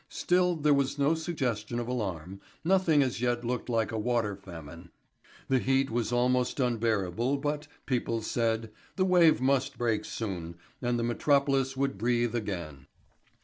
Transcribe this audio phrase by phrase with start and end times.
[0.09, 4.89] Still, there was no suggestion of alarm, nothing as yet looked like a water famine.
[5.47, 11.03] The heat was almost unbearable but, people said, the wave must break soon, and the
[11.03, 12.87] metropolis would breathe again.